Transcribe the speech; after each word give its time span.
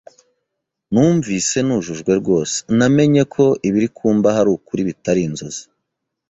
Numvise 0.91 1.57
nujujwe 1.65 2.11
rwose, 2.21 2.55
namenye 2.77 3.21
ko 3.33 3.45
ibiri 3.67 3.87
kumbaho 3.97 4.37
ari 4.41 4.49
ukuri 4.57 4.81
bitari 4.89 5.21
inzozi 5.27 5.63